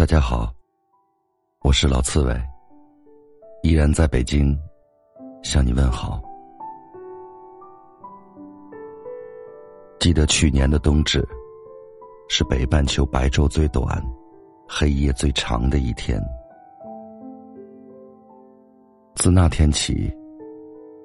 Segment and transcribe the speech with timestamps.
[0.00, 0.50] 大家好，
[1.60, 2.34] 我是老刺猬，
[3.62, 4.58] 依然在北京
[5.42, 6.22] 向你问好。
[9.98, 11.22] 记得去年的冬至，
[12.30, 14.02] 是北半球白昼最短、
[14.66, 16.18] 黑夜最长的一天。
[19.16, 20.10] 自那天起，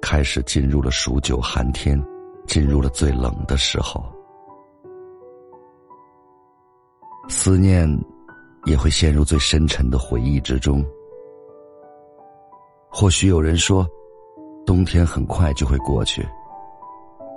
[0.00, 2.02] 开始进入了数九寒天，
[2.46, 4.02] 进入了最冷的时候，
[7.28, 7.86] 思念。
[8.66, 10.84] 也会陷入最深沉的回忆之中。
[12.90, 13.86] 或许有人说，
[14.66, 16.26] 冬天很快就会过去，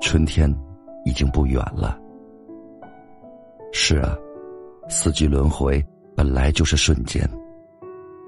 [0.02, 0.54] 春天
[1.06, 1.98] 已经不远了。
[3.72, 4.18] 是啊，
[4.90, 7.30] 四季轮回本来就是瞬间，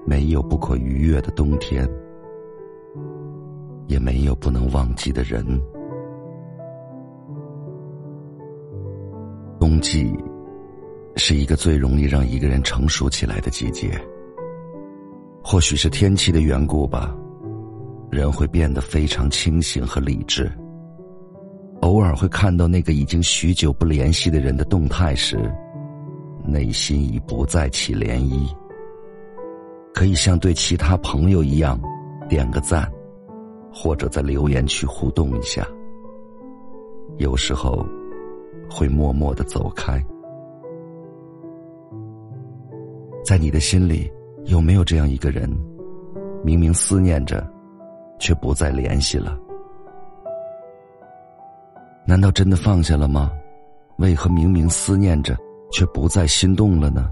[0.06, 1.88] 没有不可逾越的冬天，
[3.88, 5.44] 也没有不能忘记的人。
[9.58, 10.16] 冬季。
[11.24, 13.96] 是一个最容易让一个人成熟起来的季节。
[15.40, 17.16] 或许是天气的缘故吧，
[18.10, 20.50] 人会变得非常清醒和理智。
[21.82, 25.38] 偶尔会看到那个已经许久不联系的人的动态时，
[26.44, 28.52] 内心已不再起涟漪。
[29.94, 31.80] 可以像对其他朋友一样，
[32.28, 32.90] 点个赞，
[33.72, 35.64] 或者在留言区互动一下。
[37.18, 37.86] 有时候，
[38.68, 40.04] 会默默的走开。
[43.24, 44.10] 在你的心里，
[44.46, 45.48] 有没有这样一个人，
[46.44, 47.46] 明明思念着，
[48.18, 49.38] 却不再联系了？
[52.04, 53.30] 难道真的放下了吗？
[53.98, 55.36] 为何明明思念着，
[55.70, 57.08] 却不再心动了呢？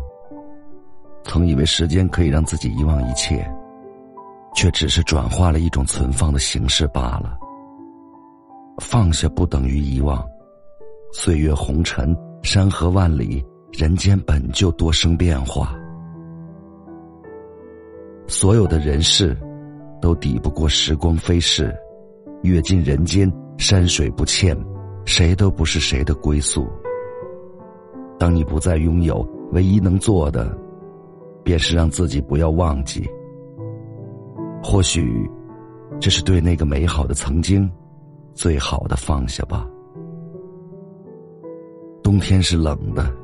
[1.22, 3.48] 曾以为时间可以让自己遗忘一切，
[4.52, 7.38] 却只是转化了一种存放的形式罢了。
[8.78, 10.26] 放下不等于遗忘，
[11.12, 15.76] 岁月红尘，山河万里，人间本就多生变化。
[18.40, 19.36] 所有的人事，
[20.00, 21.76] 都抵不过时光飞逝，
[22.42, 24.56] 阅尽人间山水不欠，
[25.04, 26.66] 谁都不是谁的归宿。
[28.18, 30.56] 当你不再拥有，唯一能做的，
[31.44, 33.06] 便是让自己不要忘记。
[34.62, 35.30] 或许，
[36.00, 37.70] 这是对那个美好的曾经，
[38.32, 39.68] 最好的放下吧。
[42.02, 43.14] 冬天是冷的，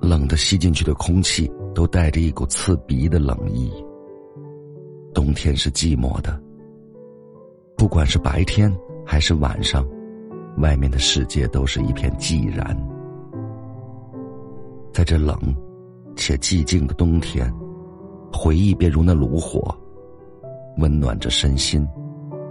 [0.00, 3.72] 冷的吸进去的空气都带着一股刺鼻的冷意。
[5.18, 6.40] 冬天是寂寞的，
[7.76, 8.72] 不管是白天
[9.04, 9.84] 还是晚上，
[10.58, 12.64] 外面的世界都是一片寂然。
[14.92, 15.36] 在这冷
[16.14, 17.52] 且寂静的冬天，
[18.32, 19.76] 回忆便如那炉火，
[20.76, 21.84] 温暖着身心。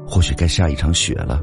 [0.06, 1.42] 或许该下一场雪了，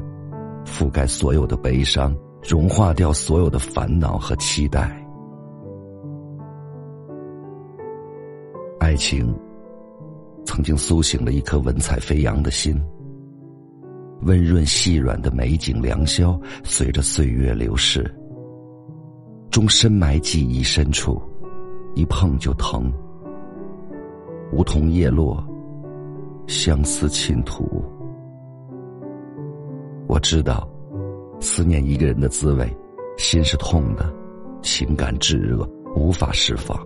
[0.63, 4.95] 覆盖所有的悲伤，融化掉所有的烦恼和期待。
[8.79, 9.35] 爱情。
[10.45, 12.79] 曾经苏醒了一颗文采飞扬的心，
[14.21, 18.09] 温润细软的美景良宵，随着岁月流逝，
[19.49, 21.21] 终深埋记忆深处，
[21.95, 22.91] 一碰就疼。
[24.51, 25.43] 梧桐叶落，
[26.47, 27.83] 相思倾吐。
[30.07, 30.69] 我知道，
[31.41, 32.71] 思念一个人的滋味，
[33.17, 34.13] 心是痛的，
[34.61, 36.79] 情感炙热，无法释放，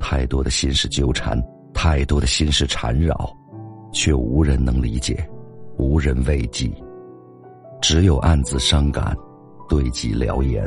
[0.00, 1.38] 太多的心事纠缠。
[1.84, 3.14] 太多的心事缠绕，
[3.92, 5.14] 却无人能理解，
[5.76, 6.72] 无人慰藉，
[7.82, 9.14] 只有暗自伤感，
[9.68, 10.66] 对己疗言。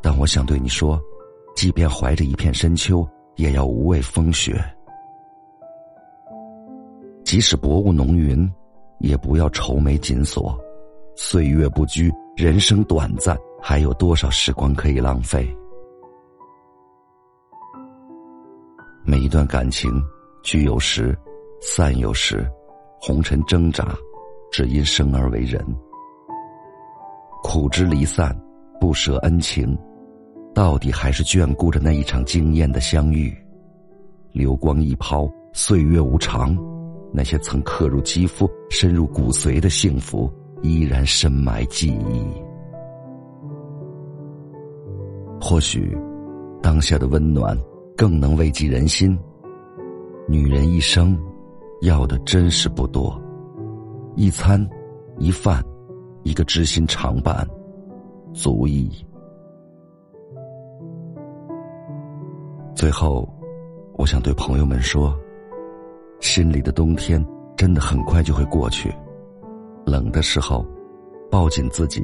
[0.00, 0.96] 但我想对你说，
[1.56, 3.04] 即便怀着一片深秋，
[3.34, 4.54] 也要无畏风雪；
[7.24, 8.48] 即使薄雾浓云，
[9.00, 10.56] 也不要愁眉紧锁。
[11.16, 15.52] 岁月不居，人生短暂，还有多少时光可以浪费？
[19.24, 19.90] 一段感情，
[20.42, 21.16] 聚有时，
[21.58, 22.46] 散有时，
[23.00, 23.96] 红尘挣扎，
[24.52, 25.64] 只因生而为人。
[27.42, 28.38] 苦之离散，
[28.78, 29.74] 不舍恩情，
[30.54, 33.34] 到底还是眷顾着那一场惊艳的相遇。
[34.32, 36.54] 流光一抛，岁月无常，
[37.10, 40.30] 那些曾刻入肌肤、深入骨髓的幸福，
[40.60, 42.26] 依然深埋记忆。
[45.40, 45.96] 或许，
[46.62, 47.58] 当下的温暖。
[47.96, 49.18] 更能慰藉人心。
[50.26, 51.18] 女人一生
[51.82, 53.20] 要的真是不多，
[54.16, 54.66] 一餐
[55.18, 55.62] 一饭，
[56.22, 57.46] 一个知心常伴，
[58.32, 58.90] 足矣。
[62.74, 63.28] 最后，
[63.94, 65.14] 我想对朋友们说：
[66.20, 67.24] 心里的冬天
[67.54, 68.92] 真的很快就会过去，
[69.84, 70.66] 冷的时候，
[71.30, 72.02] 抱紧自己；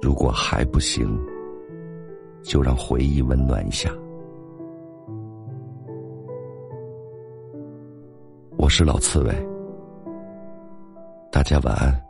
[0.00, 1.18] 如果还不行，
[2.42, 3.90] 就让回忆温暖一下。
[8.78, 9.32] 是老刺猬，
[11.32, 12.05] 大家晚安。